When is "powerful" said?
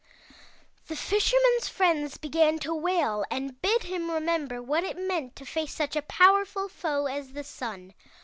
6.01-6.67